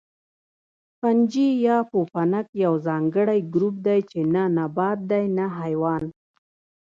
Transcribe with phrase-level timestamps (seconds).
[0.99, 6.03] فنجي یا پوپنک یو ځانګړی ګروپ دی چې نه نبات دی نه حیوان